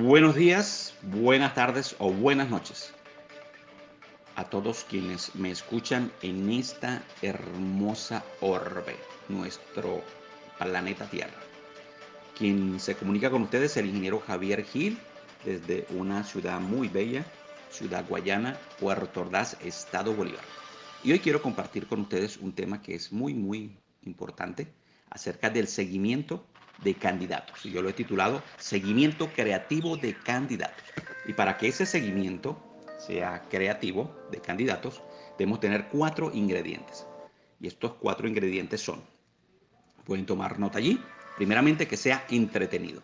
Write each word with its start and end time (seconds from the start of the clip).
Buenos 0.00 0.36
días, 0.36 0.94
buenas 1.02 1.54
tardes 1.54 1.96
o 1.98 2.12
buenas 2.12 2.48
noches 2.48 2.94
a 4.36 4.44
todos 4.44 4.86
quienes 4.88 5.34
me 5.34 5.50
escuchan 5.50 6.12
en 6.22 6.48
esta 6.52 7.02
hermosa 7.20 8.24
orbe, 8.40 8.94
nuestro 9.28 10.04
planeta 10.56 11.04
Tierra. 11.10 11.40
Quien 12.38 12.78
se 12.78 12.94
comunica 12.94 13.28
con 13.28 13.42
ustedes 13.42 13.72
es 13.72 13.76
el 13.78 13.86
ingeniero 13.86 14.20
Javier 14.20 14.62
Gil 14.62 14.98
desde 15.44 15.84
una 15.90 16.22
ciudad 16.22 16.60
muy 16.60 16.86
bella, 16.86 17.26
Ciudad 17.68 18.06
Guayana, 18.08 18.56
Puerto 18.78 19.22
Ordaz, 19.22 19.56
Estado 19.64 20.14
Bolívar. 20.14 20.44
Y 21.02 21.10
hoy 21.10 21.18
quiero 21.18 21.42
compartir 21.42 21.88
con 21.88 22.02
ustedes 22.02 22.36
un 22.36 22.52
tema 22.52 22.80
que 22.80 22.94
es 22.94 23.10
muy, 23.10 23.34
muy 23.34 23.76
importante 24.02 24.68
acerca 25.10 25.50
del 25.50 25.66
seguimiento 25.66 26.46
de 26.82 26.94
candidatos. 26.94 27.64
Y 27.66 27.70
yo 27.70 27.82
lo 27.82 27.88
he 27.88 27.92
titulado 27.92 28.42
Seguimiento 28.56 29.28
Creativo 29.32 29.96
de 29.96 30.14
Candidatos. 30.14 30.84
Y 31.26 31.32
para 31.32 31.56
que 31.58 31.68
ese 31.68 31.86
seguimiento 31.86 32.58
sea 32.98 33.44
creativo 33.48 34.14
de 34.30 34.40
candidatos, 34.40 35.02
debemos 35.38 35.60
tener 35.60 35.88
cuatro 35.88 36.30
ingredientes. 36.32 37.06
Y 37.60 37.66
estos 37.66 37.94
cuatro 37.94 38.28
ingredientes 38.28 38.80
son, 38.80 39.02
pueden 40.04 40.26
tomar 40.26 40.58
nota 40.58 40.78
allí, 40.78 41.02
primeramente 41.36 41.86
que 41.86 41.96
sea 41.96 42.24
entretenido, 42.30 43.02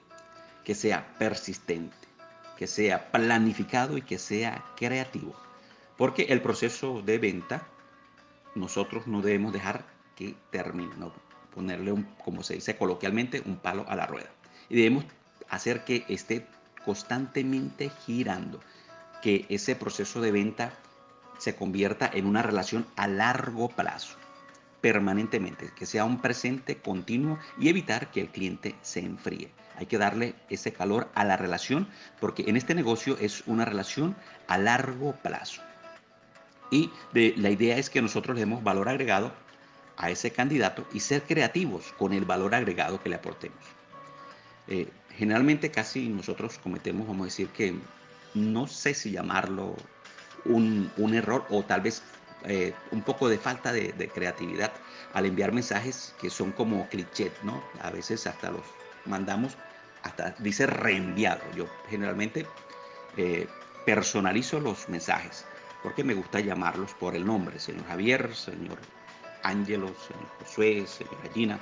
que 0.65 0.75
sea 0.75 1.15
persistente, 1.19 1.97
que 2.57 2.67
sea 2.67 3.11
planificado 3.11 3.99
y 3.99 4.03
que 4.03 4.19
sea 4.19 4.65
creativo. 4.77 5.35
Porque 5.97 6.23
el 6.25 6.41
proceso 6.41 7.03
de 7.03 7.19
venta, 7.19 7.67
nosotros 8.55 9.07
no 9.07 9.23
debemos 9.23 9.53
dejar 9.53 9.85
que 10.17 10.35
termine, 10.51 10.95
ponerle, 11.55 11.95
como 12.25 12.43
se 12.43 12.55
dice 12.55 12.77
coloquialmente, 12.77 13.43
un 13.47 13.57
palo 13.57 13.85
a 13.89 13.97
la 13.97 14.07
rueda. 14.07 14.31
Y 14.69 14.77
debemos 14.77 15.05
hacer 15.49 15.85
que 15.85 16.05
esté 16.09 16.47
constantemente 16.85 17.91
girando, 18.05 18.61
que 19.23 19.47
ese 19.49 19.77
proceso 19.77 20.21
de 20.21 20.33
venta 20.33 20.73
se 21.39 21.57
convierta 21.57 22.11
en 22.13 22.27
una 22.27 22.43
relación 22.43 22.87
a 22.97 23.07
largo 23.07 23.69
plazo, 23.69 24.17
permanentemente, 24.81 25.71
que 25.75 25.87
sea 25.87 26.05
un 26.05 26.21
presente 26.21 26.77
continuo 26.77 27.39
y 27.59 27.69
evitar 27.69 28.11
que 28.11 28.21
el 28.21 28.29
cliente 28.29 28.75
se 28.83 29.01
enfríe. 29.01 29.51
Hay 29.77 29.87
que 29.87 29.99
darle 29.99 30.35
ese 30.51 30.73
calor 30.73 31.09
a 31.15 31.25
la 31.25 31.37
relación 31.37 31.89
porque 32.21 32.45
en 32.47 32.57
este 32.57 32.75
negocio 32.75 33.17
es 33.21 33.43
una 33.47 33.65
relación 33.65 34.15
a 34.47 34.59
largo 34.59 35.15
plazo. 35.17 35.63
Y 36.71 36.91
de, 37.13 37.35
la 37.37 37.51
idea 37.51 37.77
es 37.77 37.91
que 37.91 38.03
nosotros 38.03 38.35
le 38.35 38.41
demos 38.41 38.63
valor 38.63 38.89
agregado 38.89 39.33
a 39.97 40.11
ese 40.11 40.31
candidato 40.31 40.87
y 40.93 41.01
ser 41.01 41.23
creativos 41.23 41.93
con 41.99 42.13
el 42.13 42.25
valor 42.25 42.55
agregado 42.55 43.01
que 43.01 43.09
le 43.09 43.17
aportemos. 43.17 43.59
Eh, 44.67 44.89
generalmente 45.17 45.71
casi 45.71 46.09
nosotros 46.09 46.59
cometemos, 46.59 47.07
vamos 47.07 47.23
a 47.23 47.27
decir 47.27 47.49
que 47.49 47.75
no 48.35 48.67
sé 48.67 48.95
si 48.95 49.13
llamarlo 49.13 49.77
un, 50.45 50.91
error 51.15 51.45
o 51.51 51.63
tal 51.63 51.83
vez 51.83 52.03
eh, 52.45 52.75
un 52.91 53.03
poco 53.03 53.29
de 53.29 53.39
falta 53.39 53.73
de, 53.73 53.93
creatividad 54.13 54.73
al 55.13 55.27
enviar 55.27 55.53
mensajes 55.53 56.15
que 56.21 56.31
son 56.31 56.53
como 56.53 56.89
clichés, 56.89 57.33
¿no? 57.43 57.63
A 57.81 57.91
veces 57.91 58.27
hasta 58.27 58.51
los 58.51 58.65
mandamos, 59.05 59.57
hasta 60.03 60.35
dice 60.41 60.67
reenviado. 60.67 61.43
Yo 61.57 61.67
generalmente 61.89 62.47
eh, 63.17 63.47
personalizo 63.87 64.61
los 64.61 64.89
mensajes 64.89 65.45
porque 65.83 66.03
me 66.03 66.15
gusta 66.15 66.41
llamarlos 66.41 66.95
por 66.95 67.15
el 67.15 67.27
nombre, 67.27 67.61
señor 67.61 67.87
Javier, 67.87 68.35
señor 68.35 68.79
Ángelo, 69.45 69.95
señor 70.09 70.29
Josué, 70.41 70.87
señora 70.87 71.29
Gina, 71.33 71.61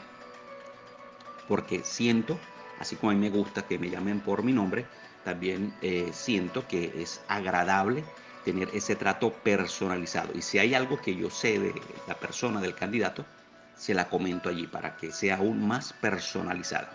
porque 1.49 1.85
siento, 1.85 2.39
así 2.79 2.97
como 2.97 3.11
a 3.11 3.15
mí 3.15 3.21
me 3.21 3.29
gusta 3.29 3.67
que 3.67 3.79
me 3.79 3.91
llamen 3.91 4.21
por 4.21 4.43
mi 4.43 4.53
nombre, 4.53 4.87
también 5.25 5.75
eh, 5.83 6.11
siento 6.13 6.67
que 6.67 6.93
es 6.97 7.21
agradable 7.29 8.05
tener 8.45 8.71
ese 8.73 8.97
trato 8.97 9.33
personalizado. 9.33 10.33
Y 10.35 10.43
si 10.43 10.59
hay 10.59 10.75
algo 10.75 11.01
que 11.01 11.15
yo 11.15 11.29
sé 11.29 11.59
de 11.59 11.75
la 12.07 12.19
persona, 12.19 12.61
del 12.61 12.75
candidato, 12.75 13.25
se 13.77 13.95
la 13.95 14.09
comento 14.09 14.49
allí 14.49 14.67
para 14.67 14.97
que 14.97 15.13
sea 15.13 15.37
aún 15.37 15.67
más 15.67 15.93
personalizada. 15.93 16.91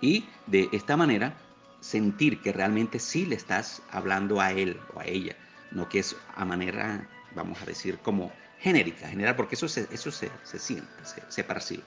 Y 0.00 0.28
de 0.46 0.68
esta 0.72 0.96
manera, 0.96 1.34
sentir 1.80 2.40
que 2.42 2.52
realmente 2.52 2.98
sí 2.98 3.26
le 3.26 3.36
estás 3.36 3.82
hablando 3.90 4.40
a 4.40 4.52
él 4.52 4.78
o 4.94 5.00
a 5.00 5.06
ella, 5.06 5.36
no 5.70 5.88
que 5.88 6.00
es 6.00 6.16
a 6.34 6.44
manera, 6.44 7.08
vamos 7.36 7.62
a 7.62 7.66
decir, 7.66 7.98
como 7.98 8.32
genérica, 8.58 9.08
general, 9.08 9.36
porque 9.36 9.54
eso 9.54 9.68
se, 9.68 9.86
eso 9.92 10.10
se, 10.10 10.30
siente, 10.58 10.88
se, 11.28 11.44
percibe. 11.44 11.84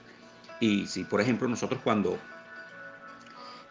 Y 0.60 0.86
si, 0.86 1.04
por 1.04 1.20
ejemplo, 1.20 1.48
nosotros 1.48 1.80
cuando 1.82 2.18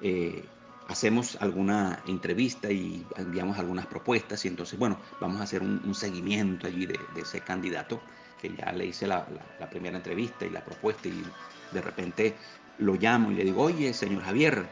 eh, 0.01 0.43
hacemos 0.87 1.37
alguna 1.39 2.03
entrevista 2.07 2.69
y 2.71 3.05
enviamos 3.15 3.57
algunas 3.57 3.87
propuestas, 3.87 4.43
y 4.45 4.49
entonces, 4.49 4.77
bueno, 4.77 4.99
vamos 5.19 5.39
a 5.39 5.43
hacer 5.43 5.63
un, 5.63 5.95
seguimiento 5.95 6.67
allí 6.67 6.85
de, 6.85 6.99
ese 7.15 7.41
candidato, 7.41 8.01
que 8.41 8.53
ya 8.55 8.71
le 8.71 8.87
hice 8.87 9.07
la, 9.07 9.25
primera 9.71 9.97
entrevista 9.97 10.45
y 10.45 10.49
la 10.49 10.63
propuesta, 10.63 11.07
y 11.07 11.23
de 11.71 11.81
repente 11.81 12.35
lo 12.77 12.95
llamo 12.95 13.31
y 13.31 13.35
le 13.35 13.45
digo, 13.45 13.63
oye, 13.63 13.93
señor 13.93 14.23
Javier, 14.23 14.67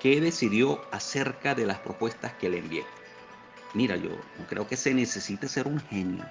¿qué 0.00 0.20
decidió 0.20 0.80
acerca 0.92 1.54
de 1.54 1.66
las 1.66 1.78
propuestas 1.78 2.32
que 2.34 2.48
le 2.48 2.58
envié? 2.58 2.84
Mira, 3.76 3.96
yo 3.96 4.08
no 4.38 4.46
creo 4.46 4.66
que 4.66 4.74
se 4.74 4.94
necesite 4.94 5.48
ser 5.48 5.66
un 5.68 5.78
genio 5.78 6.24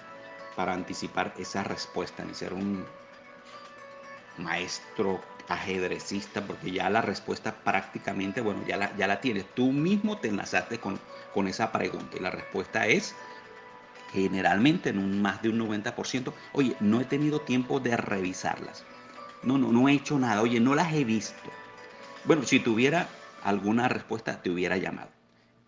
para 0.55 0.73
anticipar 0.73 1.31
esa 1.37 1.63
respuesta, 1.63 2.25
ni 2.25 2.33
ser 2.33 2.55
un 2.55 2.83
maestro 4.39 5.23
ajedrecista, 5.47 6.47
porque 6.47 6.71
ya 6.71 6.89
la 6.89 7.03
respuesta 7.03 7.53
prácticamente, 7.63 8.41
bueno, 8.41 8.63
ya 8.65 8.77
la, 8.77 8.97
ya 8.97 9.05
la 9.05 9.21
tienes. 9.21 9.45
Tú 9.53 9.71
mismo 9.71 10.17
te 10.17 10.29
enlazaste 10.29 10.79
con, 10.79 10.99
con 11.35 11.47
esa 11.47 11.71
pregunta 11.71 12.17
y 12.17 12.19
la 12.19 12.31
respuesta 12.31 12.87
es 12.87 13.13
generalmente 14.11 14.89
en 14.89 14.97
un 14.97 15.21
más 15.21 15.43
de 15.43 15.49
un 15.49 15.59
90%, 15.59 16.33
oye, 16.53 16.75
no 16.79 16.99
he 16.99 17.05
tenido 17.05 17.41
tiempo 17.41 17.79
de 17.79 17.95
revisarlas. 17.95 18.85
No, 19.43 19.59
no, 19.59 19.71
no 19.71 19.87
he 19.87 19.93
hecho 19.93 20.17
nada, 20.17 20.41
oye, 20.41 20.59
no 20.59 20.73
las 20.73 20.91
he 20.95 21.03
visto. 21.03 21.51
Bueno, 22.23 22.41
si 22.41 22.59
tuviera 22.59 23.07
alguna 23.43 23.87
respuesta, 23.87 24.41
te 24.41 24.49
hubiera 24.49 24.77
llamado. 24.77 25.14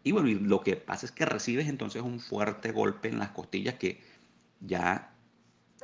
Y 0.04 0.12
bueno, 0.12 0.30
y 0.30 0.36
lo 0.36 0.62
que 0.62 0.76
pasa 0.76 1.06
es 1.06 1.12
que 1.12 1.26
recibes 1.26 1.68
entonces 1.68 2.02
un 2.02 2.20
fuerte 2.20 2.72
golpe 2.72 3.10
en 3.10 3.20
las 3.20 3.30
costillas 3.30 3.76
que 3.76 4.02
ya 4.62 5.14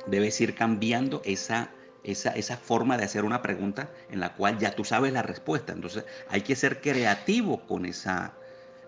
debes 0.06 0.40
ir 0.40 0.54
cambiando 0.54 1.20
esa, 1.24 1.70
esa, 2.02 2.30
esa, 2.30 2.56
forma 2.56 2.96
de 2.96 3.04
hacer 3.04 3.24
una 3.24 3.42
pregunta 3.42 3.90
en 4.10 4.20
la 4.20 4.34
cual 4.34 4.58
ya 4.58 4.74
tú 4.74 4.84
sabes 4.84 5.12
la 5.12 5.22
respuesta. 5.22 5.72
Entonces 5.72 6.04
hay 6.28 6.42
que 6.42 6.56
ser 6.56 6.80
creativo 6.80 7.66
con 7.66 7.86
esa 7.86 8.34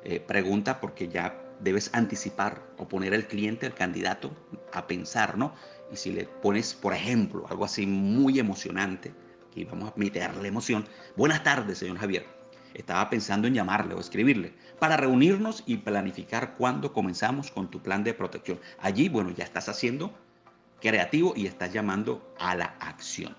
eh, 0.05 0.21
pregunta 0.21 0.81
porque 0.81 1.09
ya 1.09 1.43
debes 1.61 1.91
anticipar 1.93 2.63
o 2.79 2.87
poner 2.89 3.15
al 3.15 3.27
cliente, 3.27 3.67
al 3.67 3.75
candidato, 3.75 4.33
a 4.73 4.87
pensar, 4.87 5.37
¿no? 5.39 5.55
Y 5.91 5.97
si 5.97 6.13
le 6.13 6.25
pones, 6.25 6.75
por 6.75 6.93
ejemplo, 6.93 7.47
algo 7.49 7.65
así 7.65 7.87
muy 7.87 8.39
emocionante, 8.39 9.13
que 9.53 9.65
vamos 9.65 9.91
a 9.91 9.95
meterle 9.97 10.49
emoción. 10.49 10.87
Buenas 11.17 11.43
tardes, 11.43 11.79
señor 11.79 11.99
Javier. 11.99 12.36
Estaba 12.77 13.09
pensando 13.09 13.49
en 13.49 13.55
llamarle 13.55 13.95
o 13.95 14.01
escribirle 14.01 14.53
para 14.79 14.99
reunirnos 14.99 15.63
y 15.67 15.79
planificar 15.79 16.57
cuándo 16.57 16.93
comenzamos 16.93 17.51
con 17.51 17.71
tu 17.71 17.81
plan 17.81 18.05
de 18.05 18.13
protección. 18.13 18.61
Allí, 18.79 19.09
bueno, 19.09 19.31
ya 19.31 19.45
estás 19.45 19.71
haciendo 19.71 20.13
creativo 20.81 21.33
y 21.35 21.47
estás 21.47 21.73
llamando 21.73 22.35
a 22.39 22.55
la 22.55 22.77
acción. 22.81 23.35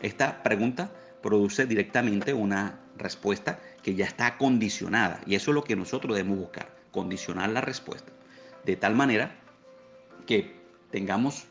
Esta 0.00 0.42
pregunta 0.42 0.90
produce 1.22 1.64
directamente 1.66 2.34
una 2.34 2.80
respuesta 2.98 3.60
que 3.84 3.94
ya 3.94 4.04
está 4.04 4.36
condicionada 4.36 5.20
y 5.26 5.36
eso 5.36 5.52
es 5.52 5.54
lo 5.54 5.62
que 5.62 5.76
nosotros 5.76 6.16
debemos 6.16 6.38
buscar, 6.38 6.74
condicionar 6.90 7.50
la 7.50 7.60
respuesta 7.60 8.10
de 8.64 8.74
tal 8.74 8.96
manera 8.96 9.36
que 10.26 10.56
tengamos 10.90 11.44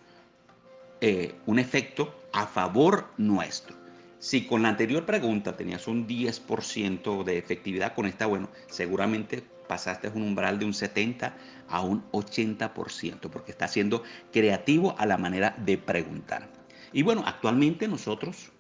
eh, 1.00 1.34
un 1.46 1.60
efecto 1.60 2.14
a 2.34 2.46
favor 2.46 3.08
nuestro. 3.18 3.81
Si 4.22 4.46
con 4.46 4.62
la 4.62 4.70
anterior 4.70 5.04
pregunta 5.04 5.58
tenías 5.58 5.88
un 5.88 6.08
10% 6.08 7.24
de 7.24 7.40
efectividad, 7.40 7.96
con 7.96 8.06
esta, 8.06 8.28
bueno, 8.28 8.52
seguramente 8.68 9.42
pasaste 9.68 10.10
un 10.10 10.22
umbral 10.22 10.60
de 10.60 10.66
un 10.66 10.76
70 10.76 11.36
a 11.68 11.82
un 11.82 12.04
80%, 12.12 13.32
porque 13.32 13.50
está 13.50 13.68
siendo 13.68 14.04
creativo 14.32 14.94
a 15.00 15.08
la 15.08 15.18
manera 15.18 15.56
de 15.66 15.80
preguntar. 15.80 16.48
Y 16.94 17.02
bueno, 17.02 17.24
actualmente 17.26 17.88
nosotros 17.88 18.52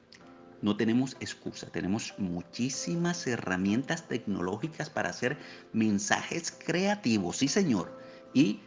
no 0.63 0.77
tenemos 0.77 1.15
excusa, 1.19 1.67
tenemos 1.67 2.15
muchísimas 2.17 3.27
herramientas 3.27 4.07
tecnológicas 4.07 4.89
para 4.89 5.11
hacer 5.11 5.37
mensajes 5.73 6.49
creativos, 6.51 7.37
sí 7.37 7.47
señor, 7.47 7.95
y 8.33 8.61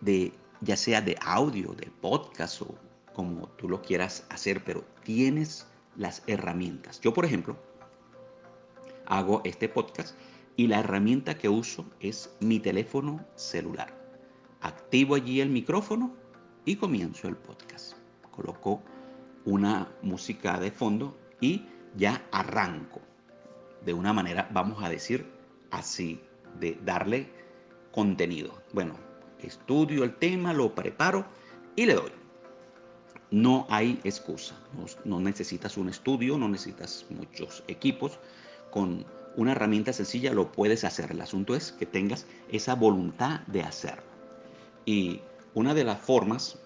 de 0.00 0.32
ya 0.62 0.78
sea 0.78 1.02
de 1.02 1.18
audio, 1.20 1.74
de 1.74 1.90
podcast 2.00 2.62
o 2.62 2.74
como 3.12 3.48
tú 3.50 3.68
lo 3.68 3.82
quieras 3.82 4.24
hacer, 4.30 4.64
pero 4.64 4.82
tienes 5.04 5.66
las 5.98 6.22
herramientas. 6.26 7.00
Yo, 7.00 7.12
por 7.12 7.26
ejemplo, 7.26 7.58
hago 9.06 9.42
este 9.44 9.68
podcast 9.68 10.16
y 10.56 10.68
la 10.68 10.80
herramienta 10.80 11.36
que 11.36 11.48
uso 11.48 11.84
es 12.00 12.34
mi 12.40 12.60
teléfono 12.60 13.24
celular. 13.34 13.94
Activo 14.62 15.14
allí 15.14 15.40
el 15.40 15.50
micrófono 15.50 16.14
y 16.64 16.76
comienzo 16.76 17.28
el 17.28 17.36
podcast. 17.36 17.96
Coloco 18.30 18.82
una 19.44 19.92
música 20.02 20.58
de 20.58 20.70
fondo 20.70 21.18
y 21.40 21.66
ya 21.96 22.26
arranco 22.32 23.00
de 23.84 23.92
una 23.92 24.12
manera, 24.12 24.48
vamos 24.52 24.82
a 24.82 24.88
decir, 24.88 25.26
así, 25.70 26.20
de 26.58 26.78
darle 26.84 27.30
contenido. 27.92 28.62
Bueno, 28.72 28.94
estudio 29.38 30.04
el 30.04 30.16
tema, 30.16 30.52
lo 30.52 30.74
preparo 30.74 31.26
y 31.76 31.86
le 31.86 31.94
doy. 31.94 32.10
No 33.30 33.66
hay 33.68 34.00
excusa. 34.04 34.54
No, 35.04 35.20
necesitas 35.20 35.76
un 35.76 35.88
estudio, 35.88 36.38
no 36.38 36.48
necesitas 36.48 37.04
muchos 37.10 37.62
equipos. 37.68 38.18
Con 38.70 39.04
una 39.36 39.52
herramienta 39.52 39.92
sencilla 39.92 40.32
lo 40.32 40.50
puedes 40.50 40.84
hacer. 40.84 41.10
El 41.10 41.20
asunto 41.20 41.54
es 41.54 41.72
que 41.72 41.86
tengas 41.86 42.26
esa 42.50 42.74
voluntad 42.74 43.40
de 43.46 43.62
hacerlo. 43.62 44.02
Y 44.86 45.20
una 45.54 45.74
de 45.74 45.84
las 45.84 46.00
formas 46.00 46.58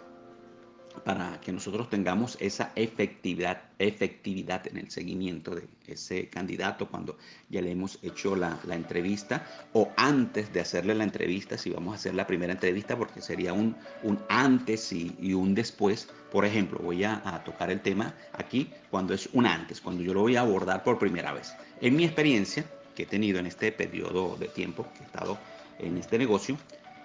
para 1.05 1.41
que 1.41 1.53
nosotros 1.53 1.91
tengamos 1.91 2.37
esa 2.41 2.73
efectividad, 2.77 3.63
efectividad 3.79 4.67
en 4.67 4.79
el 4.79 4.91
seguimiento 4.91 5.55
de 5.55 5.67
ese 5.87 6.29
candidato 6.29 6.89
cuando 6.89 7.19
ya 7.49 7.61
le 7.61 7.73
hemos 7.73 7.99
hecho 8.03 8.37
la, 8.37 8.59
entrevista 8.71 9.47
o 9.73 9.91
antes 9.97 10.53
de 10.53 10.61
hacerle 10.61 10.95
la 10.95 11.05
entrevista, 11.05 11.59
si 11.59 11.71
vamos 11.71 11.93
a 11.93 11.97
hacer 11.97 12.15
la 12.15 12.27
primera 12.27 12.53
entrevista, 12.53 12.97
porque 12.97 13.21
sería 13.21 13.53
un, 13.53 13.77
un 14.03 14.19
antes 14.29 14.93
y, 14.93 15.35
un 15.35 15.55
después. 15.55 16.09
Por 16.31 16.45
ejemplo, 16.45 16.79
voy 16.79 17.05
a, 17.05 17.21
a, 17.25 17.45
tocar 17.45 17.71
el 17.71 17.81
tema 17.81 18.15
aquí 18.33 18.71
cuando 18.91 19.13
es 19.15 19.29
un 19.33 19.47
antes, 19.47 19.81
cuando 19.81 20.03
yo 20.03 20.15
lo 20.15 20.21
voy 20.21 20.37
a 20.37 20.41
abordar 20.41 20.83
por 20.85 20.99
primera 20.99 21.33
vez. 21.33 21.55
En 21.81 21.97
mi 21.97 22.05
experiencia 22.05 22.65
que 22.95 23.05
he 23.05 23.07
tenido 23.07 23.39
en 23.39 23.47
este 23.47 23.73
periodo 23.73 24.37
de 24.37 24.49
tiempo 24.49 24.87
que 24.95 25.03
he 25.03 25.07
estado 25.07 25.39
en 25.79 25.99
este 25.99 26.19
negocio, 26.19 26.57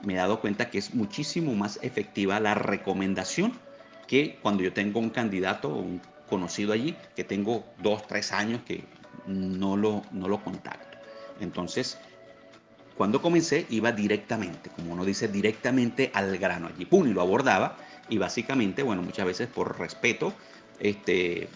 me 0.03 0.13
he 0.13 0.17
dado 0.17 0.39
cuenta 0.39 0.69
que 0.69 0.77
es 0.77 0.93
muchísimo 0.93 1.55
más 1.55 1.79
efectiva 1.81 2.39
la 2.39 2.53
recomendación 2.53 3.53
que 4.07 4.39
cuando 4.41 4.63
yo 4.63 4.73
tengo 4.73 4.99
un 4.99 5.09
candidato 5.09 5.69
o 5.69 5.79
un 5.79 6.01
conocido 6.29 6.73
allí, 6.73 6.95
que 7.15 7.23
tengo 7.23 7.65
dos, 7.81 8.05
tres 8.07 8.31
años 8.31 8.61
que 8.65 8.83
no 9.27 9.77
lo, 9.77 10.03
no 10.11 10.27
lo 10.27 10.43
contacto. 10.43 10.97
Entonces, 11.39 11.97
cuando 12.95 13.21
comencé 13.21 13.65
iba 13.69 13.91
directamente, 13.91 14.69
como 14.71 14.93
uno 14.93 15.05
dice, 15.05 15.27
directamente 15.27 16.09
al 16.13 16.37
grano 16.37 16.67
allí, 16.67 16.85
pum, 16.85 17.07
y 17.07 17.13
lo 17.13 17.21
abordaba 17.21 17.77
y 18.09 18.17
básicamente, 18.17 18.83
bueno, 18.83 19.01
muchas 19.01 19.25
veces 19.25 19.47
por 19.47 19.77
respeto, 19.77 20.33
este, 20.79 21.47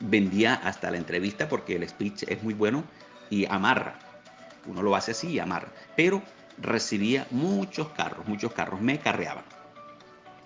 vendía 0.00 0.54
hasta 0.54 0.90
la 0.90 0.98
entrevista 0.98 1.48
porque 1.48 1.76
el 1.76 1.88
speech 1.88 2.24
es 2.28 2.42
muy 2.42 2.54
bueno 2.54 2.84
y 3.30 3.46
amarra. 3.46 3.98
Uno 4.66 4.82
lo 4.82 4.94
hace 4.94 5.12
así 5.12 5.28
y 5.28 5.38
amarra. 5.38 5.68
Pero 5.96 6.22
recibía 6.58 7.26
muchos 7.30 7.88
carros, 7.88 8.26
muchos 8.28 8.52
carros, 8.52 8.80
me 8.80 8.98
carreaban. 8.98 9.44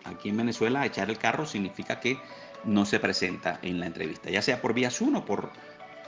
Aquí 0.04 0.28
en 0.28 0.36
Venezuela 0.36 0.86
echar 0.86 1.10
el 1.10 1.18
carro 1.18 1.46
significa 1.46 2.00
que 2.00 2.18
no 2.64 2.84
se 2.84 2.98
presenta 2.98 3.58
en 3.62 3.80
la 3.80 3.86
entrevista, 3.86 4.30
ya 4.30 4.42
sea 4.42 4.60
por 4.60 4.74
vía 4.74 4.90
Zoom 4.90 5.16
o 5.16 5.24
por, 5.24 5.50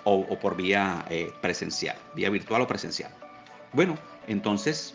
o, 0.05 0.39
por 0.39 0.57
vía 0.57 1.05
eh, 1.09 1.33
presencial, 1.41 1.97
vía 2.15 2.31
virtual 2.31 2.63
o 2.63 2.67
presencial. 2.67 3.13
Bueno, 3.73 3.97
entonces 4.27 4.95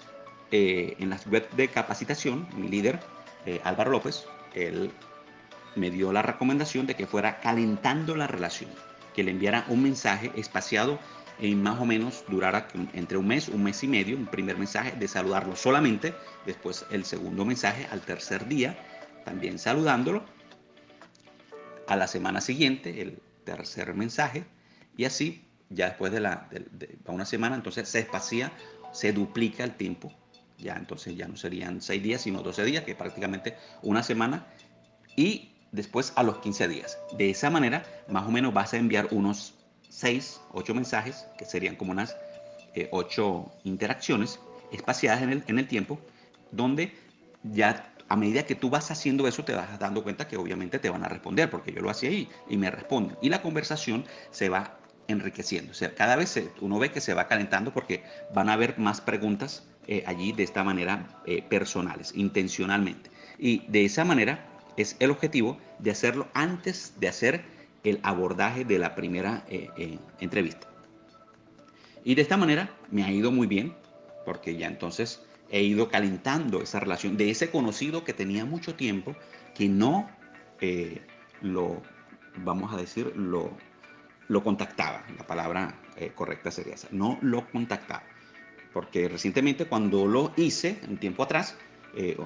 eh, 0.52 0.96
en 1.00 1.10
las 1.10 1.28
web 1.28 1.50
de 1.52 1.68
capacitación, 1.70 2.48
mi 2.56 2.68
líder, 2.68 3.00
eh, 3.46 3.62
Álvaro 3.64 3.92
López, 3.92 4.26
él 4.54 4.92
me 5.76 5.92
dio 5.92 6.12
la 6.12 6.22
recomendación 6.22 6.88
de 6.88 6.96
que 6.96 7.08
fuera 7.08 7.40
calentando 7.40 8.16
la 8.16 8.28
relación, 8.28 8.70
que 9.14 9.24
le 9.24 9.32
enviara 9.32 9.66
un 9.70 9.84
mensaje 9.84 10.32
espaciado 10.36 11.00
en 11.40 11.62
más 11.62 11.80
o 11.80 11.86
menos 11.86 12.24
durara 12.28 12.68
entre 12.94 13.18
un 13.18 13.28
mes, 13.28 13.50
un 13.50 13.64
mes 13.64 13.84
y 13.84 13.88
medio, 13.88 14.18
un 14.18 14.28
primer 14.28 14.58
mensaje 14.58 14.92
de 14.92 15.08
saludarlo 15.08 15.56
solamente, 15.56 16.14
después 16.46 16.86
el 16.92 17.06
segundo 17.06 17.46
mensaje 17.46 17.88
al 17.92 18.02
tercer 18.02 18.48
día, 18.48 18.78
también 19.26 19.60
saludándolo, 19.60 20.24
a 21.88 21.96
la 21.96 22.08
semana 22.08 22.42
siguiente 22.42 23.02
el 23.02 23.20
tercer 23.44 23.94
mensaje. 23.94 24.46
Y 24.98 25.06
así 25.06 25.46
ya 25.70 25.88
después 25.88 26.12
de, 26.12 26.20
la, 26.20 26.50
una 27.08 27.26
semana 27.26 27.56
entonces 27.56 27.90
se 27.90 28.00
espacía, 28.00 28.52
se 28.92 29.12
duplica 29.14 29.64
el 29.64 29.76
tiempo, 29.76 30.14
ya 30.58 30.76
entonces 30.76 31.16
ya 31.16 31.28
no 31.28 31.36
serían 31.36 31.82
seis 31.82 32.02
días 32.02 32.22
sino 32.22 32.42
12 32.42 32.64
días, 32.66 32.84
que 32.84 32.96
prácticamente 32.96 33.56
una 33.82 34.04
semana. 34.04 34.48
Y 35.16 35.52
después 35.72 36.14
a 36.16 36.24
los 36.24 36.38
15 36.38 36.68
días. 36.68 36.98
De 37.18 37.30
esa 37.30 37.50
manera 37.50 37.84
más 38.08 38.26
o 38.26 38.32
menos 38.32 38.54
vas 38.54 38.74
a 38.74 38.78
enviar 38.78 39.08
unos 39.12 39.55
6, 39.96 40.42
8 40.52 40.74
mensajes, 40.74 41.26
que 41.38 41.46
serían 41.46 41.76
como 41.76 41.92
unas 41.92 42.18
8 42.92 43.46
eh, 43.48 43.60
interacciones 43.64 44.40
espaciadas 44.72 45.22
en 45.22 45.32
el, 45.32 45.44
en 45.48 45.60
el 45.60 45.68
tiempo, 45.68 46.00
donde 46.52 46.94
ya 47.44 47.94
a 48.10 48.16
medida 48.16 48.46
que 48.46 48.56
tú 48.56 48.70
vas 48.70 48.92
haciendo 48.92 49.26
eso, 49.28 49.46
te 49.46 49.54
vas 49.54 49.80
dando 49.80 50.04
cuenta 50.04 50.28
que 50.28 50.38
obviamente 50.38 50.80
te 50.80 50.90
van 50.90 51.04
a 51.04 51.08
responder, 51.08 51.50
porque 51.50 51.72
yo 51.72 51.82
lo 51.82 51.90
hacía 51.90 52.10
ahí 52.10 52.30
y 52.50 52.58
me 52.58 52.70
responden. 52.70 53.18
Y 53.22 53.30
la 53.30 53.42
conversación 53.42 54.06
se 54.32 54.50
va 54.50 54.78
enriqueciendo. 55.08 55.72
O 55.72 55.76
sea, 55.76 55.96
cada 55.96 56.18
vez 56.18 56.40
uno 56.62 56.78
ve 56.78 56.92
que 56.92 57.02
se 57.02 57.14
va 57.14 57.28
calentando 57.28 57.74
porque 57.74 58.04
van 58.34 58.50
a 58.50 58.54
haber 58.54 58.78
más 58.78 59.00
preguntas 59.00 59.64
eh, 59.88 60.04
allí 60.08 60.34
de 60.34 60.44
esta 60.44 60.64
manera 60.64 61.22
eh, 61.26 61.42
personales, 61.42 62.12
intencionalmente. 62.16 63.10
Y 63.40 63.66
de 63.68 63.86
esa 63.86 64.04
manera 64.04 64.46
es 64.78 64.98
el 65.00 65.12
objetivo 65.12 65.58
de 65.80 65.92
hacerlo 65.92 66.28
antes 66.34 66.94
de 67.00 67.08
hacer 67.08 67.55
el 67.86 68.00
abordaje 68.04 68.66
de 68.66 68.80
la 68.80 68.96
primera 68.96 69.46
eh, 69.48 70.00
entrevista. 70.20 70.68
Y 72.04 72.16
de 72.16 72.22
esta 72.22 72.38
manera 72.38 72.70
me 72.92 73.04
ha 73.04 73.12
ido 73.12 73.32
muy 73.32 73.48
bien, 73.48 73.74
porque 74.26 74.56
ya 74.56 74.68
entonces 74.68 75.22
he 75.50 75.64
ido 75.64 75.90
calentando 75.90 76.62
esa 76.62 76.80
relación 76.80 77.18
de 77.18 77.30
ese 77.30 77.50
conocido 77.50 78.04
que 78.04 78.14
tenía 78.14 78.46
mucho 78.46 78.76
tiempo, 78.76 79.16
que 79.54 79.70
no 79.70 80.10
eh, 80.62 81.02
lo, 81.42 81.82
vamos 82.38 82.74
a 82.74 82.78
decir, 82.78 83.14
lo, 83.16 83.52
lo 84.28 84.44
contactaba. 84.44 85.04
La 85.18 85.26
palabra 85.26 85.80
eh, 85.96 86.12
correcta 86.14 86.52
sería 86.52 86.76
esa. 86.76 86.88
No 86.92 87.18
lo 87.22 87.50
contactaba. 87.50 88.04
Porque 88.74 89.08
recientemente 89.08 89.66
cuando 89.66 90.06
lo 90.06 90.34
hice, 90.36 90.80
un 90.90 90.98
tiempo 90.98 91.24
atrás, 91.24 91.56
eh, 91.96 92.18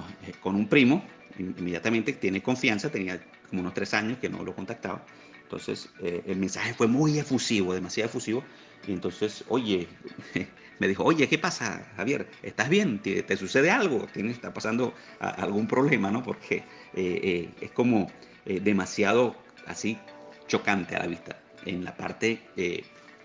con 0.41 0.55
un 0.55 0.67
primo, 0.67 1.03
inmediatamente 1.37 2.13
tiene 2.13 2.41
confianza, 2.41 2.89
tenía 2.89 3.21
como 3.49 3.61
unos 3.61 3.73
tres 3.73 3.93
años 3.93 4.17
que 4.17 4.29
no 4.29 4.43
lo 4.43 4.55
contactaba. 4.55 5.05
Entonces 5.49 5.89
el 5.99 6.37
mensaje 6.37 6.75
fue 6.75 6.85
muy 6.85 7.17
efusivo, 7.17 7.73
demasiado 7.73 8.07
efusivo. 8.07 8.43
Y 8.87 8.93
entonces, 8.93 9.43
oye, 9.47 9.87
me 10.79 10.87
dijo, 10.87 11.03
oye, 11.03 11.27
¿qué 11.27 11.37
pasa, 11.37 11.85
Javier? 11.97 12.27
¿Estás 12.41 12.69
bien? 12.69 12.99
¿Te, 12.99 13.37
sucede 13.37 13.69
algo? 13.69 14.07
¿Tienes, 14.13 14.35
¿Está 14.35 14.53
pasando 14.53 14.93
algún 15.19 15.67
problema? 15.67 16.09
¿no? 16.09 16.23
Porque 16.23 16.57
eh, 16.57 16.63
eh, 16.93 17.49
es 17.61 17.71
como 17.71 18.11
eh, 18.45 18.59
demasiado 18.59 19.35
así 19.67 19.97
chocante 20.47 20.95
a 20.95 20.99
la 20.99 21.07
vista 21.07 21.39
en 21.65 21.83
la 21.83 21.95
parte 21.95 22.41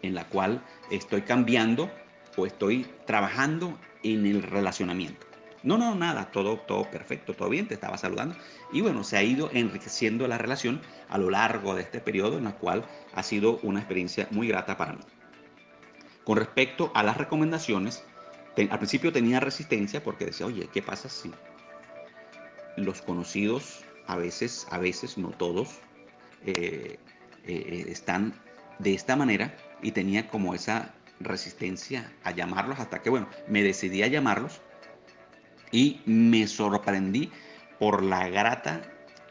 en 0.03 0.15
la 0.15 0.25
cual 0.29 0.63
estoy 0.91 1.23
cambiando 1.23 1.91
o 2.37 2.47
estoy 2.47 2.85
trabajando 3.07 3.79
en 4.03 4.27
el 4.27 4.43
relacionamiento. 4.43 5.25
No, 5.65 5.79
no, 5.79 5.95
nada, 5.95 6.31
todo, 6.31 6.59
todo 6.59 6.91
perfecto, 6.91 7.33
todo 7.33 7.49
bien, 7.49 7.67
te 7.67 7.73
estaba 7.73 7.97
saludando. 7.97 8.37
Y 8.71 8.83
bueno, 8.83 9.03
se 9.03 9.17
ha 9.17 9.23
ido 9.23 9.49
enriqueciendo 9.51 10.29
la 10.29 10.37
relación 10.37 10.83
a 11.09 11.17
lo 11.17 11.31
largo 11.31 11.75
de 11.75 11.81
este 11.81 12.01
periodo 12.01 12.37
en 12.37 12.45
la 12.45 12.53
cual 12.53 12.85
ha 13.15 13.23
sido 13.23 13.59
una 13.63 13.81
experiencia 13.81 14.29
muy 14.31 14.47
grata 14.47 14.77
para 14.77 14.93
mí. 14.93 15.01
Con 16.23 16.37
respecto 16.37 16.93
a 16.95 17.03
las 17.03 17.17
recomendaciones, 17.17 18.05
al 18.59 18.79
principio 18.79 19.11
tenía 19.11 19.41
resistencia 19.41 20.05
porque 20.05 20.27
decía, 20.27 20.45
oye, 20.45 20.69
¿qué 20.71 20.83
pasa 20.83 21.09
si 21.09 21.33
los 22.77 23.01
conocidos, 23.01 23.85
a 24.07 24.17
veces, 24.17 24.67
a 24.71 24.77
veces, 24.77 25.17
no 25.17 25.31
todos, 25.31 25.79
eh, 26.45 26.99
eh, 27.47 27.87
están 27.89 28.35
de 28.79 28.93
esta 28.93 29.17
manera? 29.17 29.57
Y 29.81 29.93
tenía 29.93 30.29
como 30.29 30.55
esa 30.55 30.95
resistencia 31.21 32.13
a 32.23 32.33
llamarlos 32.33 32.81
hasta 32.81 33.01
que, 33.01 33.09
bueno, 33.09 33.29
me 33.49 33.63
decidí 33.63 34.03
a 34.03 34.09
llamarlos 34.09 34.61
y 35.75 36.01
me 36.07 36.47
sorprendí 36.47 37.33
por 37.81 38.05
la 38.05 38.29
grata 38.29 38.81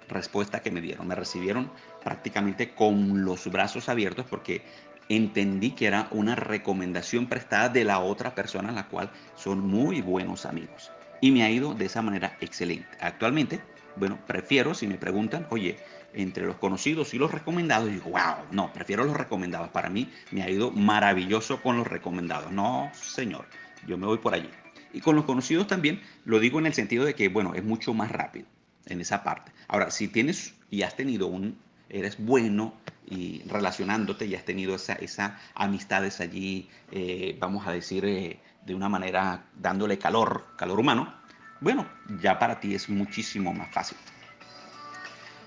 respuesta 0.10 0.62
que 0.62 0.72
me 0.72 0.82
dieron. 0.82 1.08
Me 1.08 1.16
recibieron 1.16 1.72
prácticamente 2.04 2.76
con 2.76 3.24
los 3.24 3.50
brazos 3.50 3.88
abiertos 3.88 4.26
porque 4.30 4.62
entendí 5.08 5.72
que 5.72 5.88
era 5.88 6.10
una 6.12 6.36
recomendación 6.36 7.28
prestada 7.28 7.70
de 7.70 7.86
la 7.86 8.00
otra 8.00 8.36
persona, 8.36 8.74
la 8.74 8.90
cual 8.90 9.10
son 9.36 9.62
muy 9.62 10.02
buenos 10.02 10.46
amigos. 10.46 10.92
Y 11.22 11.32
me 11.32 11.44
ha 11.44 11.50
ido 11.50 11.74
de 11.74 11.86
esa 11.86 12.02
manera 12.02 12.36
excelente. 12.42 12.90
Actualmente, 13.00 13.62
bueno, 13.96 14.20
prefiero, 14.28 14.74
si 14.74 14.86
me 14.86 14.98
preguntan, 14.98 15.48
oye, 15.50 15.78
entre 16.14 16.46
los 16.46 16.58
conocidos 16.58 17.14
y 17.14 17.20
los 17.20 17.32
recomendados, 17.32 17.90
digo, 17.90 18.10
wow, 18.10 18.46
no, 18.52 18.74
prefiero 18.74 19.06
los 19.06 19.16
recomendados. 19.16 19.70
Para 19.70 19.90
mí 19.90 20.12
me 20.32 20.44
ha 20.44 20.50
ido 20.50 20.72
maravilloso 20.72 21.62
con 21.62 21.78
los 21.78 21.88
recomendados. 21.88 22.52
No, 22.52 22.92
señor, 22.94 23.46
yo 23.88 23.98
me 23.98 24.06
voy 24.06 24.18
por 24.18 24.34
allí. 24.34 24.50
Y 24.94 25.02
con 25.02 25.16
los 25.16 25.25
conocidos 25.25 25.68
también 25.68 26.02
lo 26.25 26.40
digo 26.40 26.60
en 26.60 26.68
el 26.68 26.74
sentido 26.74 27.04
de 27.04 27.16
que, 27.16 27.30
bueno, 27.30 27.54
es 27.56 27.63
mucho 27.63 27.94
más 27.94 28.12
rápido 28.12 28.46
en 28.86 29.02
esa 29.02 29.24
parte. 29.24 29.52
Ahora, 29.68 29.92
si 29.92 30.08
tienes 30.08 30.54
y 30.70 30.84
has 30.84 30.96
tenido 30.96 31.28
un, 31.28 31.58
eres 31.90 32.18
bueno 32.18 32.74
y 33.08 33.42
relacionándote 33.48 34.25
y 34.25 34.36
has 34.36 34.46
tenido 34.46 34.75
esa, 34.75 34.94
esa 34.94 35.40
amistades 35.56 36.20
allí, 36.20 36.70
eh, 36.92 37.38
vamos 37.40 37.68
a 37.68 37.72
decir, 37.72 38.06
eh, 38.06 38.40
de 38.66 38.75
una 38.75 38.88
manera 38.88 39.46
dándole 39.60 39.98
calor, 39.98 40.46
calor 40.58 40.80
humano, 40.80 41.13
bueno, 41.60 41.88
ya 42.22 42.40
para 42.40 42.60
ti 42.60 42.75
es 42.75 42.90
muchísimo 42.90 43.54
más 43.54 43.72
fácil. 43.74 43.98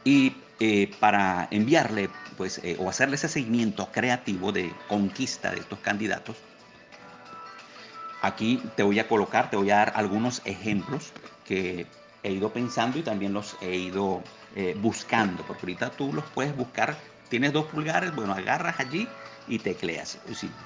Y 0.04 0.36
eh, 0.60 0.90
para 1.00 1.48
enviarle, 1.50 2.08
pues, 2.36 2.60
o 2.78 2.88
hacerle 2.88 3.16
ese 3.16 3.28
seguimiento 3.28 3.90
creativo 3.92 4.52
de 4.52 4.72
conquista 4.88 5.50
de 5.50 5.60
estos 5.60 5.78
candidatos, 5.80 6.36
Aquí 8.26 8.60
te 8.74 8.82
voy 8.82 8.98
a 8.98 9.06
colocar, 9.06 9.50
te 9.50 9.56
voy 9.56 9.70
a 9.70 9.76
dar 9.76 9.92
algunos 9.94 10.42
ejemplos 10.44 11.12
que 11.44 11.86
he 12.24 12.32
ido 12.32 12.52
pensando 12.52 12.98
y 12.98 13.02
también 13.02 13.32
los 13.32 13.56
he 13.60 13.76
ido 13.76 14.20
eh, 14.56 14.74
buscando, 14.80 15.44
porque 15.44 15.62
ahorita 15.62 15.90
tú 15.90 16.12
los 16.12 16.24
puedes 16.34 16.56
buscar, 16.56 16.98
tienes 17.28 17.52
dos 17.52 17.66
pulgares, 17.66 18.12
bueno, 18.16 18.32
agarras 18.32 18.80
allí 18.80 19.06
y 19.46 19.60
tecleas. 19.60 20.18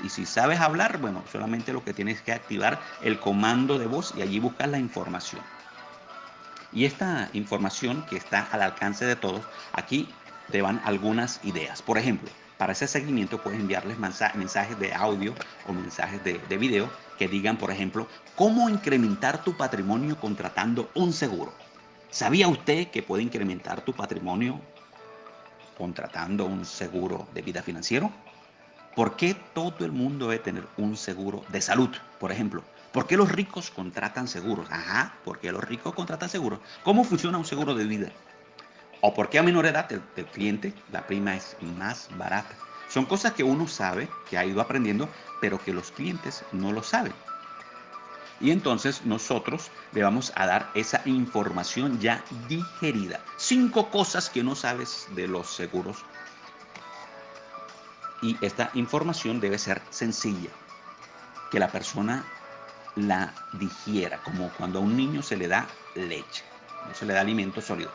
Y 0.02 0.08
si, 0.08 0.24
sabes 0.24 0.58
hablar, 0.58 1.02
bueno, 1.02 1.22
solamente 1.30 1.74
lo 1.74 1.84
que 1.84 1.92
tienes 1.92 2.22
que 2.22 2.32
activar 2.32 2.80
el 3.02 3.20
comando 3.20 3.78
de 3.78 3.86
voz 3.86 4.14
y 4.16 4.22
allí 4.22 4.38
buscas 4.38 4.70
la 4.70 4.78
información. 4.78 5.42
Y 6.72 6.86
esta 6.86 7.28
información 7.34 8.06
que 8.08 8.16
está 8.16 8.48
al 8.52 8.62
alcance 8.62 9.04
de 9.04 9.16
todos, 9.16 9.44
aquí 9.74 10.08
te 10.50 10.62
van 10.62 10.80
algunas 10.86 11.44
ideas. 11.44 11.82
Por 11.82 11.98
ejemplo, 11.98 12.30
para 12.60 12.74
ese 12.74 12.86
seguimiento 12.86 13.42
puedes 13.42 13.58
enviarles 13.58 13.98
mensajes 13.98 14.78
de 14.78 14.92
audio 14.92 15.34
o 15.66 15.72
mensajes 15.72 16.22
de, 16.22 16.38
de 16.46 16.58
video 16.58 16.90
que 17.18 17.26
digan, 17.26 17.56
por 17.56 17.70
ejemplo, 17.70 18.06
cómo 18.36 18.68
incrementar 18.68 19.42
tu 19.42 19.56
patrimonio 19.56 20.20
contratando 20.20 20.90
un 20.94 21.14
seguro. 21.14 21.54
¿Sabía 22.10 22.48
usted 22.48 22.88
que 22.88 23.02
puede 23.02 23.22
incrementar 23.22 23.80
tu 23.80 23.94
patrimonio 23.94 24.60
contratando 25.78 26.44
un 26.44 26.66
seguro 26.66 27.26
de 27.32 27.40
vida 27.40 27.62
financiero? 27.62 28.12
¿Por 28.94 29.16
qué 29.16 29.34
todo 29.54 29.86
el 29.86 29.92
mundo 29.92 30.28
debe 30.28 30.42
tener 30.42 30.66
un 30.76 30.98
seguro 30.98 31.42
de 31.48 31.62
salud, 31.62 31.88
por 32.18 32.30
ejemplo? 32.30 32.62
¿Por 32.92 33.06
qué 33.06 33.16
los 33.16 33.32
ricos 33.32 33.70
contratan 33.70 34.28
seguros? 34.28 34.66
Ajá, 34.70 35.14
¿por 35.24 35.38
qué 35.38 35.50
los 35.50 35.64
ricos 35.64 35.94
contratan 35.94 36.28
seguros? 36.28 36.60
¿Cómo 36.82 37.04
funciona 37.04 37.38
un 37.38 37.46
seguro 37.46 37.74
de 37.74 37.84
vida? 37.84 38.08
¿O 39.02 39.14
por 39.14 39.30
qué 39.30 39.38
a 39.38 39.42
menor 39.42 39.66
edad 39.66 39.90
el, 39.92 40.26
cliente 40.26 40.74
la 40.92 41.06
prima 41.06 41.34
es 41.34 41.56
más 41.78 42.08
barata? 42.18 42.54
Son 42.88 43.06
cosas 43.06 43.32
que 43.32 43.42
uno 43.42 43.66
sabe, 43.66 44.08
que 44.28 44.36
ha 44.36 44.44
ido 44.44 44.60
aprendiendo, 44.60 45.08
pero 45.40 45.58
que 45.58 45.72
los 45.72 45.90
clientes 45.92 46.44
no 46.52 46.72
lo 46.72 46.82
saben. 46.82 47.14
Y 48.40 48.50
entonces 48.50 49.04
nosotros 49.04 49.70
le 49.92 50.02
vamos 50.02 50.32
a 50.34 50.46
dar 50.46 50.70
esa 50.74 51.00
información 51.04 52.00
ya 52.00 52.24
digerida. 52.48 53.20
Cinco 53.36 53.90
cosas 53.90 54.28
que 54.28 54.42
no 54.42 54.54
sabes 54.54 55.06
de 55.14 55.28
los 55.28 55.48
seguros. 55.48 56.04
Y 58.22 58.36
esta 58.40 58.70
información 58.74 59.40
debe 59.40 59.58
ser 59.58 59.80
sencilla, 59.90 60.50
que 61.50 61.58
la 61.58 61.68
persona 61.68 62.24
la 62.96 63.32
digiera, 63.54 64.18
como 64.22 64.50
cuando 64.50 64.78
a 64.78 64.82
un 64.82 64.96
niño 64.96 65.22
se 65.22 65.36
le 65.36 65.48
da 65.48 65.66
leche, 65.94 66.44
no 66.86 66.94
se 66.94 67.06
le 67.06 67.14
da 67.14 67.20
alimento 67.20 67.62
sólido. 67.62 67.90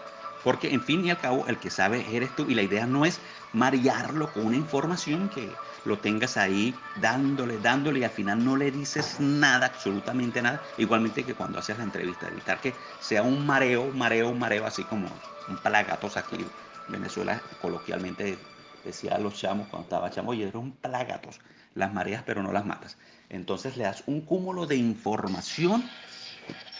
Porque 0.45 0.75
en 0.75 0.83
fin 0.83 1.03
y 1.03 1.09
al 1.09 1.17
cabo 1.17 1.47
el 1.47 1.57
que 1.57 1.71
sabe 1.71 2.15
eres 2.15 2.35
tú 2.35 2.45
y 2.47 2.53
la 2.53 2.61
idea 2.61 2.85
no 2.85 3.03
es 3.03 3.19
marearlo 3.51 4.31
con 4.31 4.45
una 4.45 4.55
información 4.55 5.27
que 5.27 5.57
lo 5.85 5.97
tengas 5.97 6.37
ahí 6.37 6.79
dándole, 6.93 7.57
dándole 7.57 8.01
y 8.01 8.03
al 8.03 8.11
final 8.11 8.45
no 8.45 8.55
le 8.55 8.69
dices 8.69 9.19
nada, 9.19 9.65
absolutamente 9.65 10.43
nada. 10.43 10.61
Igualmente 10.77 11.25
que 11.25 11.33
cuando 11.33 11.57
haces 11.57 11.79
la 11.79 11.83
entrevista, 11.83 12.27
evitar 12.27 12.61
que 12.61 12.75
sea 12.99 13.23
un 13.23 13.43
mareo, 13.43 13.91
mareo, 13.91 14.35
mareo, 14.35 14.67
así 14.67 14.83
como 14.83 15.07
un 15.47 15.57
plagatos 15.57 16.15
aquí. 16.15 16.45
Venezuela 16.87 17.41
coloquialmente 17.59 18.37
decía 18.83 19.15
a 19.15 19.17
los 19.17 19.33
chamos 19.33 19.67
cuando 19.69 19.85
estaba 19.85 20.11
chamo, 20.11 20.31
eres 20.33 20.53
un 20.53 20.73
plagatos, 20.73 21.39
las 21.73 21.91
mareas 21.91 22.21
pero 22.23 22.43
no 22.43 22.51
las 22.51 22.67
matas. 22.67 22.97
Entonces 23.29 23.77
le 23.77 23.85
das 23.85 24.03
un 24.05 24.21
cúmulo 24.21 24.67
de 24.67 24.75
información 24.75 25.83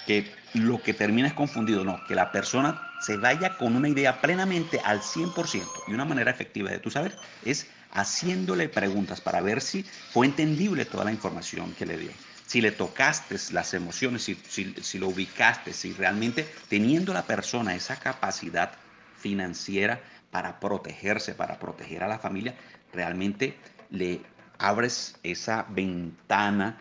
que 0.06 0.32
lo 0.54 0.82
que 0.82 0.94
termina 0.94 1.28
es 1.28 1.34
confundido, 1.34 1.84
no, 1.84 2.04
que 2.06 2.16
la 2.16 2.32
persona 2.32 2.92
se 3.02 3.18
vaya 3.18 3.58
con 3.58 3.76
una 3.76 3.90
idea 3.90 4.22
plenamente 4.22 4.80
al 4.84 5.02
100% 5.02 5.66
y 5.88 5.94
una 5.94 6.06
manera 6.06 6.32
efectiva 6.32 6.70
de 6.70 6.80
tu 6.80 6.90
saber 6.90 7.16
es 7.44 7.68
haciéndole 7.92 8.70
preguntas 8.70 9.22
para 9.22 9.42
ver 9.42 9.62
si 9.62 9.84
fue 9.84 10.26
entendible 10.26 10.86
toda 10.86 11.06
la 11.06 11.12
información 11.12 11.74
que 11.74 11.86
le 11.86 11.98
dio. 11.98 12.12
Si 12.46 12.62
le 12.62 12.72
tocaste 12.72 13.38
las 13.52 13.74
emociones, 13.74 14.24
si, 14.24 14.36
si 14.82 15.00
lo 15.00 15.08
ubicaste, 15.08 15.74
si 15.74 15.94
realmente 15.94 16.48
teniendo 16.70 17.14
la 17.14 17.26
persona 17.26 17.76
esa 17.76 17.98
capacidad 17.98 18.74
financiera 19.18 20.02
para 20.30 20.60
protegerse, 20.60 21.34
para 21.34 21.58
proteger 21.58 22.04
a 22.04 22.08
la 22.08 22.20
familia, 22.20 22.54
realmente 22.94 23.58
le 23.90 24.22
abres 24.58 25.16
esa 25.24 25.66
ventana 25.70 26.78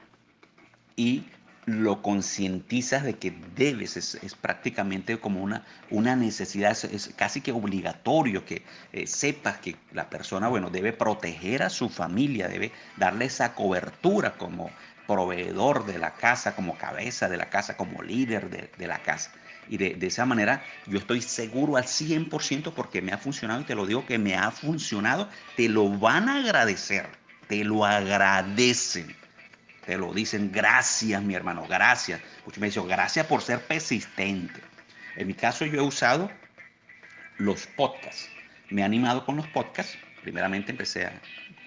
y 0.97 1.25
lo 1.67 2.03
concientizas 2.03 3.05
de 3.05 3.15
que 3.15 3.35
debes, 3.57 3.97
es, 3.97 4.35
prácticamente 4.35 5.19
como 5.19 5.43
una, 5.43 5.65
una 5.91 6.17
necesidad, 6.17 6.73
es, 6.73 7.11
casi 7.17 7.41
que 7.41 7.53
obligatorio 7.53 8.45
que 8.45 8.63
eh, 8.93 9.07
sepas 9.07 9.59
que 9.59 9.77
la 9.93 10.11
persona, 10.11 10.49
bueno, 10.49 10.71
debe 10.71 10.93
proteger 10.93 11.63
a 11.63 11.71
su 11.71 11.89
familia, 11.89 12.49
debe 12.49 12.73
darle 12.97 13.27
esa 13.27 13.55
cobertura 13.55 14.35
como 14.37 14.71
proveedor 15.07 15.87
de 15.87 15.99
la 15.99 16.15
casa, 16.15 16.55
como 16.55 16.77
cabeza 16.77 17.29
de 17.29 17.37
la 17.37 17.51
casa, 17.51 17.77
como 17.77 18.03
líder 18.03 18.51
de, 18.51 18.87
la 18.87 19.03
casa. 19.03 19.33
Y 19.69 19.77
de, 19.79 19.95
de, 19.95 20.07
esa 20.07 20.27
manera 20.27 20.63
yo 20.87 20.99
estoy 20.99 21.23
seguro 21.23 21.77
al 21.77 21.85
100% 21.85 22.73
porque 22.75 23.01
me 23.03 23.13
ha 23.13 23.19
funcionado 23.19 23.61
y 23.61 23.65
te 23.65 23.75
lo 23.75 23.87
digo 23.87 24.07
que 24.07 24.19
me 24.19 24.35
ha 24.35 24.51
funcionado, 24.51 25.29
te 25.57 25.69
lo 25.69 25.89
van 25.91 26.29
a 26.29 26.37
agradecer 26.37 27.07
te 27.47 27.65
lo 27.65 27.85
agradecen. 27.85 29.15
Te 29.87 29.99
lo 29.99 30.13
dicen, 30.13 30.51
gracias 30.51 31.23
mi 31.23 31.35
hermano, 31.35 31.67
gracias. 31.69 32.21
Muchos 32.45 32.61
me 32.61 32.69
dicen, 32.69 32.87
gracias 32.89 33.27
por 33.27 33.43
ser 33.43 33.61
persistente. 33.61 34.61
En 35.17 35.27
mi 35.27 35.35
caso 35.35 35.67
yo 35.67 35.81
he 35.81 35.83
usado 35.83 36.31
los 37.39 37.67
podcasts. 37.67 38.29
Me 38.71 38.81
he 38.81 38.85
animado 38.85 39.25
con 39.25 39.37
los 39.37 39.47
podcasts. 39.49 39.97
Primeramente 40.23 40.73
empecé 40.73 41.11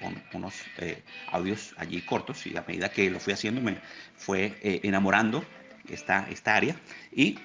con 0.01 0.21
unos 0.33 0.55
eh, 0.77 1.03
audios 1.31 1.75
allí 1.77 2.01
cortos 2.01 2.45
y 2.47 2.57
a 2.57 2.63
medida 2.67 2.89
que 2.89 3.09
lo 3.09 3.19
fui 3.19 3.33
haciendo 3.33 3.61
me 3.61 3.77
fue 4.15 4.57
eh, 4.61 4.79
enamorando 4.83 5.45
esta, 5.89 6.27
esta 6.29 6.55
área 6.55 6.75
y 7.11 7.39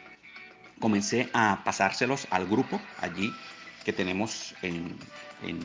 comencé 0.81 1.29
a 1.33 1.63
pasárselos 1.65 2.27
al 2.31 2.47
grupo 2.47 2.81
allí 3.01 3.35
que 3.85 3.93
tenemos 3.93 4.55
en, 4.63 4.97
en 5.43 5.61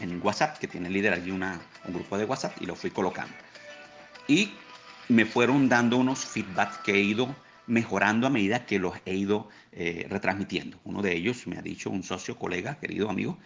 en 0.00 0.20
WhatsApp, 0.22 0.58
que 0.58 0.68
tiene 0.68 0.90
líder 0.90 1.12
allí 1.12 1.30
una, 1.30 1.60
un 1.84 1.94
grupo 1.94 2.18
de 2.18 2.24
WhatsApp, 2.24 2.56
y 2.60 2.66
lo 2.66 2.74
fui 2.74 2.90
colocando. 2.90 3.34
Y 4.28 4.52
me 5.08 5.24
fueron 5.24 5.68
dando 5.68 5.96
unos 5.96 6.24
feedbacks 6.24 6.78
que 6.78 6.94
he 6.94 7.00
ido 7.00 7.34
mejorando 7.66 8.26
a 8.26 8.30
medida 8.30 8.66
que 8.66 8.78
los 8.78 8.94
he 9.04 9.14
ido 9.14 9.48
eh, 9.72 10.06
retransmitiendo. 10.08 10.78
Uno 10.84 11.02
de 11.02 11.14
ellos 11.14 11.46
me 11.46 11.58
ha 11.58 11.62
dicho 11.62 11.90
un 11.90 12.02
socio, 12.02 12.36
colega, 12.36 12.78
querido 12.78 13.10
amigo, 13.10 13.38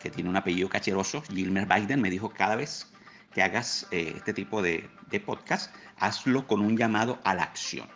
que 0.00 0.10
tiene 0.10 0.30
un 0.30 0.36
apellido 0.36 0.68
cacheroso, 0.68 1.22
Gilmer 1.22 1.66
Biden, 1.66 2.00
me 2.00 2.10
dijo 2.10 2.30
cada 2.30 2.56
vez 2.56 2.86
que 3.32 3.42
hagas 3.42 3.86
eh, 3.90 4.12
este 4.16 4.32
tipo 4.32 4.62
de, 4.62 4.88
de 5.10 5.20
podcast, 5.20 5.74
hazlo 5.98 6.46
con 6.46 6.60
un 6.60 6.76
llamado 6.76 7.18
a 7.24 7.34
la 7.34 7.42
acción. 7.42 7.88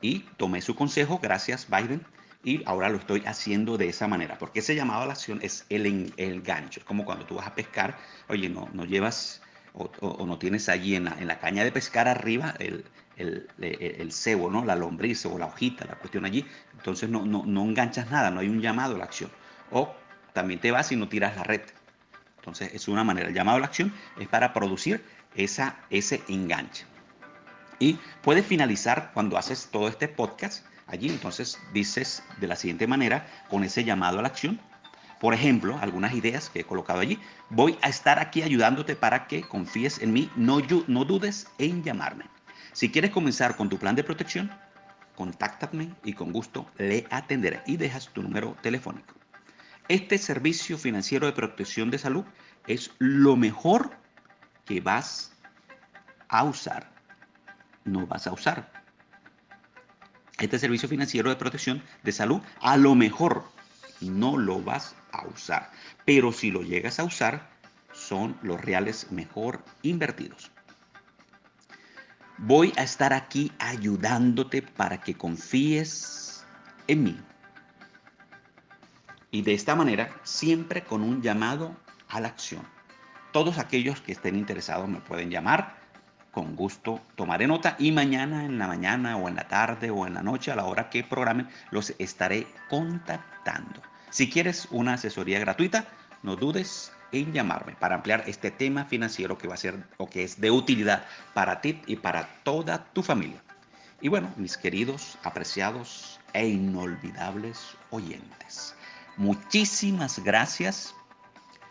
Y 0.00 0.20
tomé 0.36 0.60
su 0.62 0.74
consejo, 0.76 1.18
gracias 1.20 1.68
Biden, 1.68 2.04
y 2.44 2.62
ahora 2.66 2.88
lo 2.88 2.98
estoy 2.98 3.24
haciendo 3.26 3.76
de 3.78 3.88
esa 3.88 4.06
manera, 4.06 4.38
porque 4.38 4.60
ese 4.60 4.76
llamado 4.76 5.02
a 5.02 5.06
la 5.06 5.12
acción 5.12 5.40
es 5.42 5.66
el, 5.70 6.12
el 6.16 6.42
gancho. 6.42 6.80
Es 6.80 6.86
como 6.86 7.04
cuando 7.04 7.26
tú 7.26 7.34
vas 7.34 7.48
a 7.48 7.54
pescar, 7.54 7.98
oye, 8.28 8.48
no, 8.48 8.68
no 8.72 8.84
llevas 8.84 9.42
o, 9.78 10.26
no 10.26 10.38
tienes 10.38 10.68
allí 10.68 10.96
en 10.96 11.04
la, 11.04 11.38
caña 11.38 11.64
de 11.64 11.70
pescar 11.70 12.08
arriba 12.08 12.54
el, 12.58 12.84
el, 13.16 13.48
el, 13.60 14.12
cebo, 14.12 14.50
¿no? 14.50 14.64
la 14.64 14.74
lombriz 14.74 15.24
o 15.26 15.38
la 15.38 15.46
hojita, 15.46 15.84
la 15.84 15.94
cuestión 15.94 16.24
allí. 16.24 16.46
Entonces 16.76 17.08
no, 17.08 17.24
no, 17.24 17.44
no 17.46 17.62
enganchas 17.62 18.10
nada, 18.10 18.30
no 18.30 18.40
hay 18.40 18.48
un 18.48 18.60
llamado 18.60 18.96
a 18.96 18.98
la 18.98 19.04
acción. 19.04 19.30
O 19.70 19.94
también 20.32 20.60
te 20.60 20.70
vas 20.70 20.90
y 20.92 20.96
no 20.96 21.08
tiras 21.08 21.36
la 21.36 21.44
red. 21.44 21.62
Entonces 22.38 22.72
es 22.74 22.88
una 22.88 23.04
manera. 23.04 23.28
El 23.28 23.34
llamado 23.34 23.58
a 23.58 23.60
la 23.60 23.66
acción 23.66 23.92
es 24.18 24.28
para 24.28 24.52
producir 24.52 25.04
esa, 25.34 25.76
ese 25.90 26.22
enganche. 26.28 26.86
Y 27.78 27.98
puedes 28.22 28.44
finalizar 28.46 29.10
cuando 29.14 29.36
haces 29.36 29.68
todo 29.70 29.88
este 29.88 30.08
podcast 30.08 30.64
allí. 30.86 31.08
Entonces 31.08 31.58
dices 31.72 32.22
de 32.40 32.46
la 32.48 32.56
siguiente 32.56 32.86
manera, 32.86 33.26
con 33.48 33.64
ese 33.64 33.84
llamado 33.84 34.18
a 34.18 34.22
la 34.22 34.28
acción. 34.28 34.60
Por 35.20 35.34
ejemplo, 35.34 35.78
algunas 35.80 36.14
ideas 36.14 36.48
que 36.48 36.60
he 36.60 36.64
colocado 36.64 37.00
allí. 37.00 37.18
Voy 37.50 37.76
a 37.82 37.88
estar 37.88 38.18
aquí 38.18 38.42
ayudándote 38.42 38.94
para 38.94 39.26
que 39.26 39.42
confíes 39.42 40.00
en 40.00 40.12
mí. 40.12 40.30
No, 40.36 40.60
no 40.86 41.04
dudes 41.04 41.48
en 41.58 41.82
llamarme. 41.82 42.26
Si 42.72 42.90
quieres 42.90 43.10
comenzar 43.10 43.56
con 43.56 43.68
tu 43.68 43.78
plan 43.78 43.96
de 43.96 44.04
protección, 44.04 44.50
contáctame 45.16 45.92
y 46.04 46.12
con 46.12 46.32
gusto 46.32 46.70
le 46.78 47.06
atenderé 47.10 47.62
y 47.66 47.76
dejas 47.76 48.08
tu 48.12 48.22
número 48.22 48.56
telefónico. 48.62 49.14
Este 49.88 50.18
servicio 50.18 50.78
financiero 50.78 51.26
de 51.26 51.32
protección 51.32 51.90
de 51.90 51.98
salud 51.98 52.24
es 52.66 52.92
lo 52.98 53.36
mejor 53.36 53.90
que 54.64 54.80
vas 54.80 55.32
a 56.28 56.44
usar. 56.44 56.92
No 57.84 58.06
vas 58.06 58.26
a 58.26 58.32
usar 58.32 58.78
este 60.38 60.58
servicio 60.58 60.88
financiero 60.88 61.30
de 61.30 61.36
protección 61.36 61.82
de 62.02 62.12
salud, 62.12 62.40
a 62.60 62.76
lo 62.76 62.94
mejor 62.94 63.44
no 64.00 64.36
lo 64.36 64.60
vas 64.62 64.94
a 65.12 65.26
usar, 65.26 65.70
pero 66.04 66.32
si 66.32 66.50
lo 66.50 66.62
llegas 66.62 66.98
a 66.98 67.04
usar, 67.04 67.48
son 67.92 68.38
los 68.42 68.60
reales 68.60 69.10
mejor 69.10 69.64
invertidos. 69.82 70.50
Voy 72.38 72.72
a 72.76 72.84
estar 72.84 73.12
aquí 73.12 73.50
ayudándote 73.58 74.62
para 74.62 75.00
que 75.00 75.14
confíes 75.14 76.46
en 76.86 77.02
mí. 77.02 77.20
Y 79.30 79.42
de 79.42 79.54
esta 79.54 79.74
manera, 79.74 80.10
siempre 80.22 80.84
con 80.84 81.02
un 81.02 81.20
llamado 81.20 81.76
a 82.08 82.20
la 82.20 82.28
acción. 82.28 82.62
Todos 83.32 83.58
aquellos 83.58 84.00
que 84.00 84.12
estén 84.12 84.36
interesados 84.36 84.88
me 84.88 85.00
pueden 85.00 85.30
llamar 85.30 85.76
con 86.30 86.54
gusto 86.54 87.00
tomaré 87.16 87.48
nota 87.48 87.74
y 87.78 87.90
mañana 87.90 88.44
en 88.44 88.58
la 88.58 88.68
mañana 88.68 89.16
o 89.16 89.28
en 89.28 89.34
la 89.34 89.48
tarde 89.48 89.90
o 89.90 90.06
en 90.06 90.14
la 90.14 90.22
noche 90.22 90.52
a 90.52 90.56
la 90.56 90.66
hora 90.66 90.88
que 90.88 91.02
programen 91.02 91.48
los 91.72 91.92
estaré 91.98 92.46
contactando. 92.68 93.82
Si 94.10 94.30
quieres 94.30 94.68
una 94.70 94.94
asesoría 94.94 95.38
gratuita, 95.38 95.86
no 96.22 96.36
dudes 96.36 96.92
en 97.12 97.32
llamarme 97.32 97.76
para 97.78 97.94
ampliar 97.96 98.24
este 98.26 98.50
tema 98.50 98.84
financiero 98.84 99.38
que 99.38 99.48
va 99.48 99.54
a 99.54 99.58
ser 99.58 99.82
o 99.98 100.08
que 100.08 100.24
es 100.24 100.40
de 100.40 100.50
utilidad 100.50 101.04
para 101.34 101.60
ti 101.60 101.80
y 101.86 101.96
para 101.96 102.26
toda 102.42 102.84
tu 102.92 103.02
familia. 103.02 103.42
Y 104.00 104.08
bueno, 104.08 104.32
mis 104.36 104.56
queridos, 104.56 105.18
apreciados 105.24 106.20
e 106.32 106.46
inolvidables 106.46 107.76
oyentes, 107.90 108.74
muchísimas 109.16 110.20
gracias. 110.20 110.94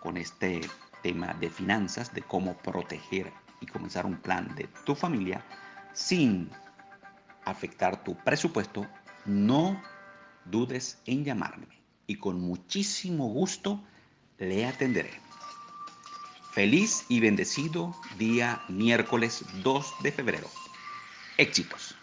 con 0.00 0.16
este 0.16 0.62
tema 1.02 1.34
de 1.34 1.50
finanzas, 1.50 2.14
de 2.14 2.22
cómo 2.22 2.56
proteger 2.56 3.30
y 3.60 3.66
comenzar 3.66 4.06
un 4.06 4.16
plan 4.16 4.54
de 4.54 4.66
tu 4.86 4.94
familia 4.94 5.44
sin 5.92 6.48
afectar 7.44 8.02
tu 8.04 8.16
presupuesto, 8.24 8.86
no 9.26 9.78
dudes 10.46 10.98
en 11.04 11.26
llamarme 11.26 11.66
y 12.06 12.14
con 12.14 12.40
muchísimo 12.40 13.28
gusto 13.28 13.84
le 14.38 14.64
atenderé. 14.64 15.12
Feliz 16.52 17.04
y 17.10 17.20
bendecido 17.20 17.94
día 18.16 18.62
miércoles 18.70 19.44
2 19.62 19.94
de 20.02 20.10
febrero. 20.10 20.48
Éxitos. 21.36 21.94